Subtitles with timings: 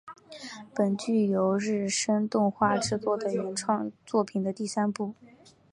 [0.73, 5.13] 本剧由日升动画制作的原创作品的第三部。